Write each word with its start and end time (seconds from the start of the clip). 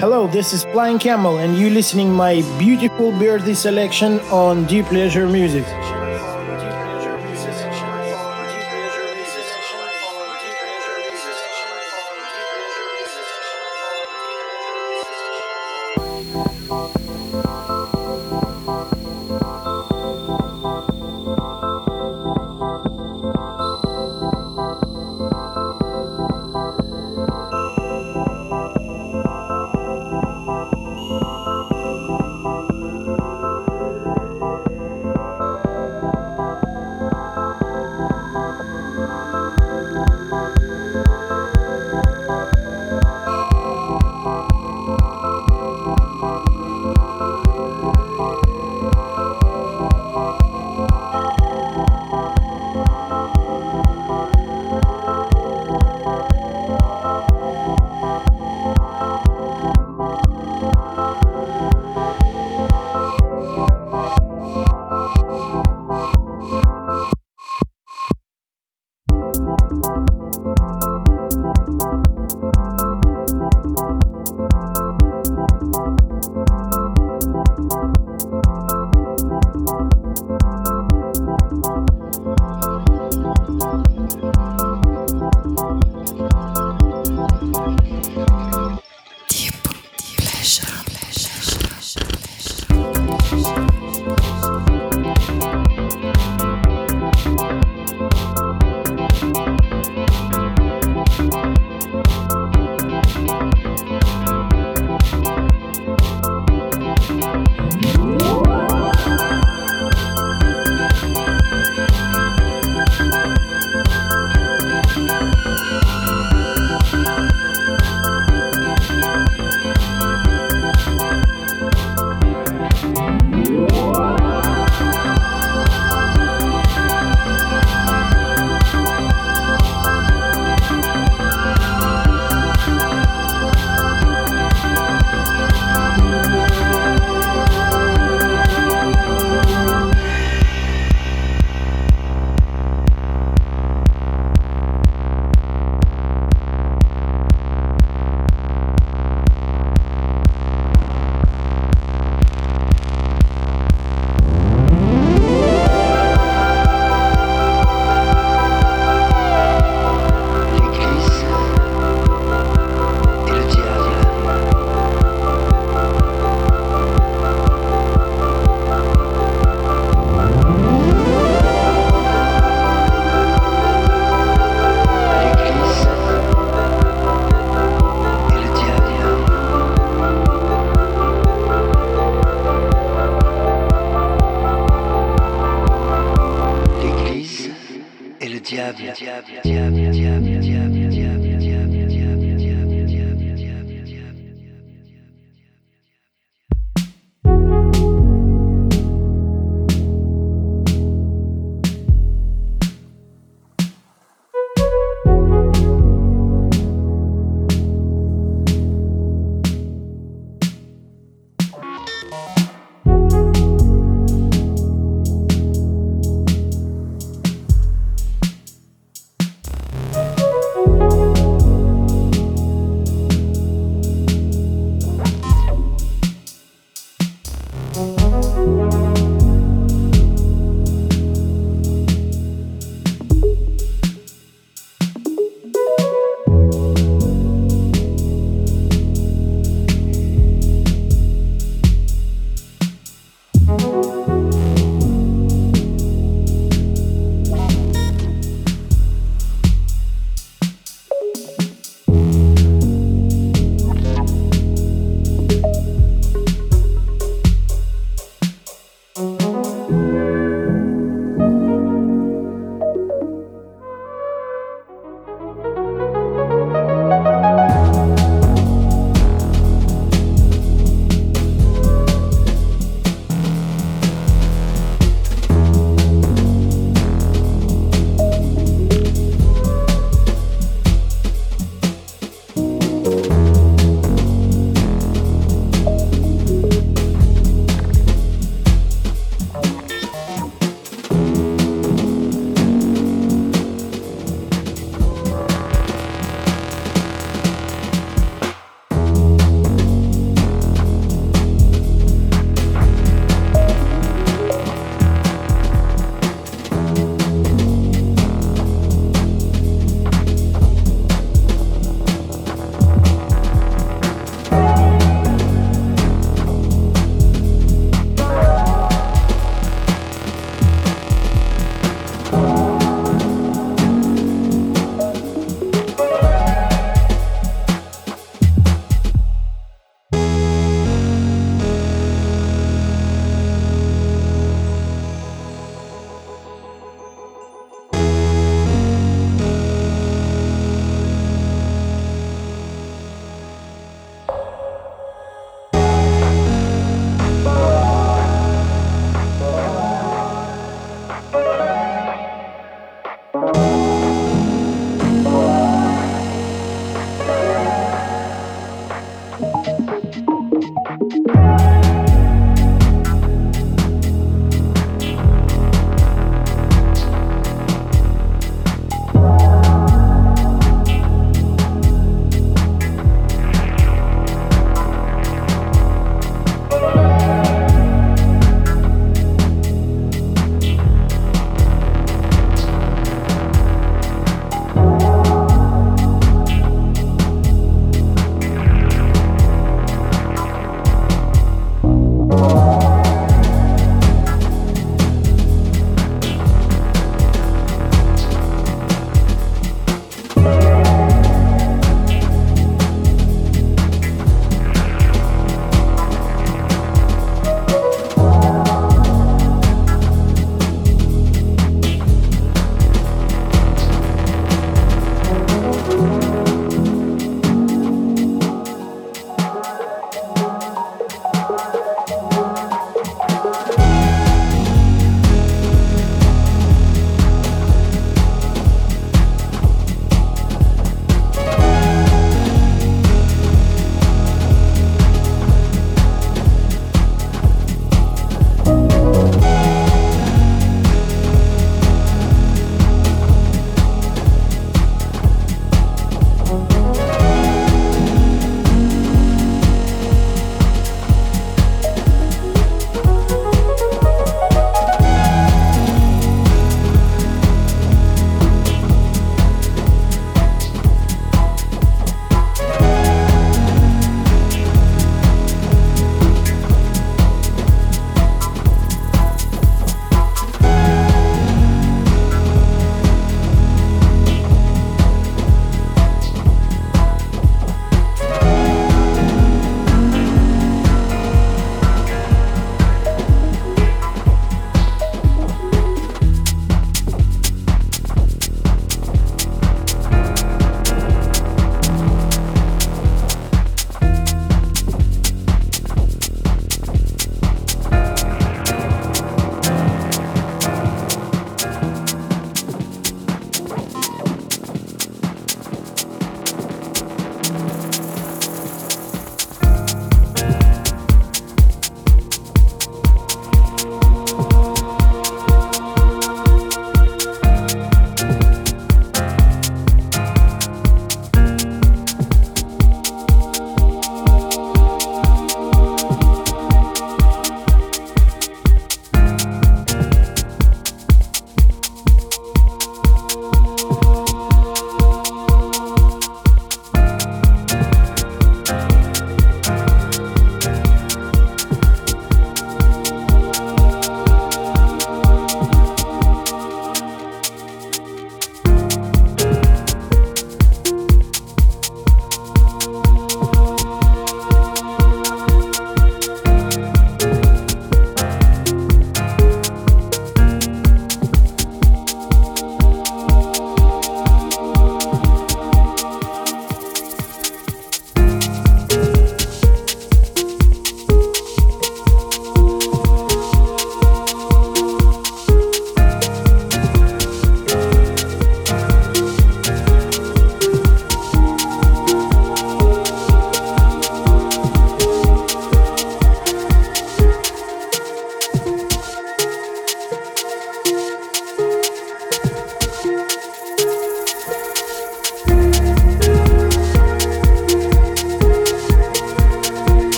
Hello, 0.00 0.26
this 0.26 0.54
is 0.54 0.64
Flying 0.64 0.98
Camel, 0.98 1.40
and 1.40 1.58
you 1.58 1.68
listening 1.68 2.10
my 2.10 2.40
beautiful 2.58 3.12
birthday 3.12 3.52
selection 3.52 4.18
on 4.30 4.64
Deep 4.64 4.86
Pleasure 4.86 5.28
Music. 5.28 5.66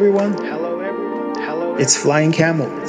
Everyone. 0.00 0.32
Hello, 0.32 0.80
everyone. 0.80 1.34
Hello. 1.34 1.72
Camel. 1.72 1.76
It's 1.82 1.94
Flying 1.94 2.32
Camel. 2.32 2.79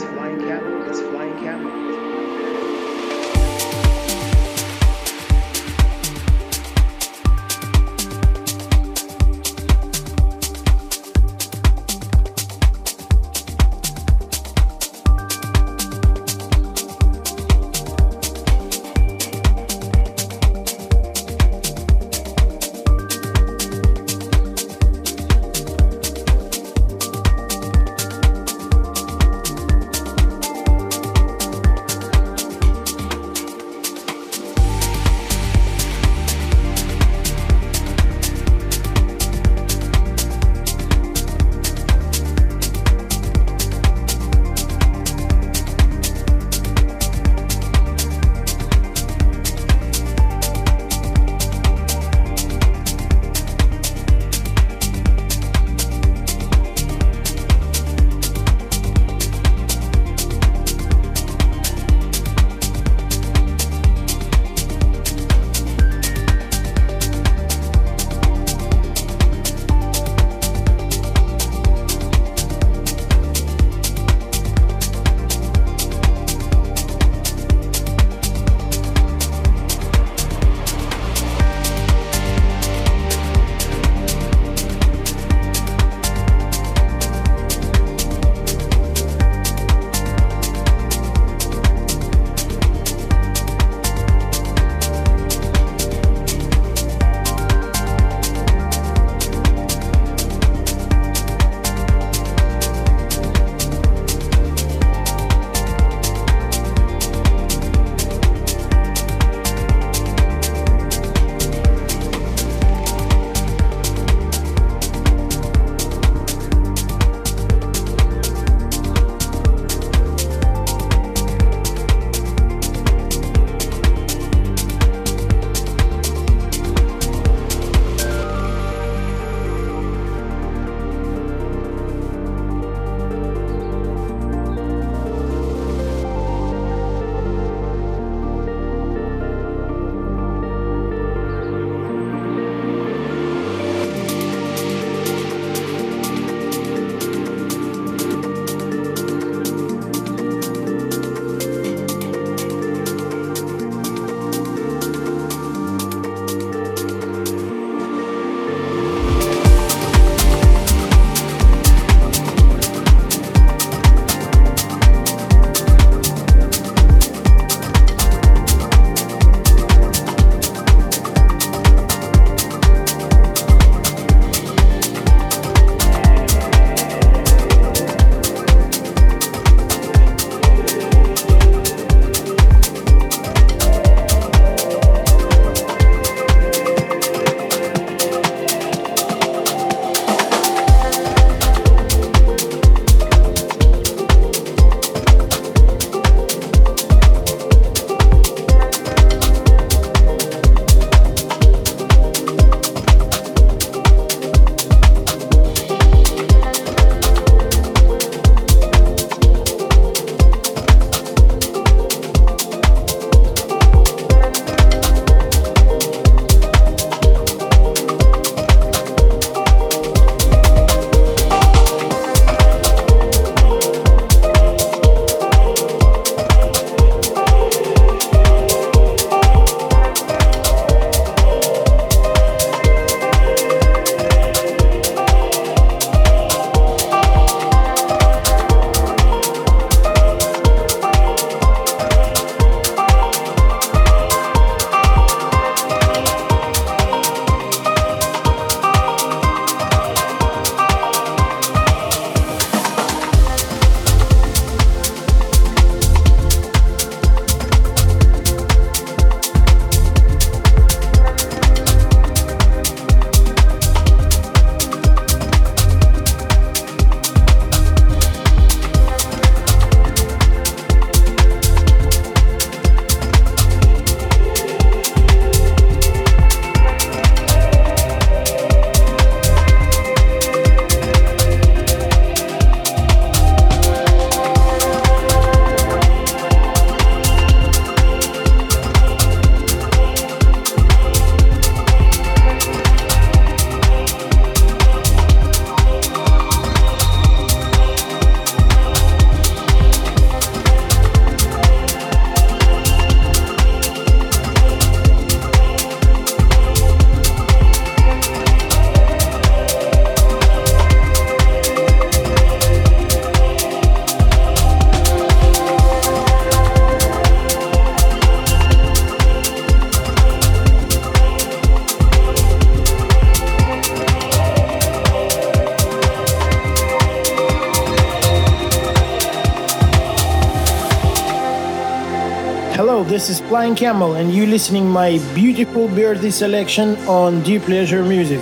Flying 333.32 333.56
Camel, 333.56 333.96
and 333.96 334.14
you 334.14 334.26
listening 334.26 334.68
my 334.68 335.00
beautiful 335.16 335.70
birthday 335.70 336.10
selection 336.10 336.76
on 336.86 337.24
Deep 337.24 337.44
Pleasure 337.44 337.82
Music. 337.82 338.20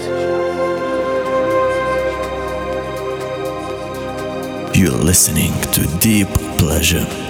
You're 4.76 4.92
listening 4.92 5.52
to 5.72 5.88
Deep 5.98 6.28
Pleasure. 6.60 7.29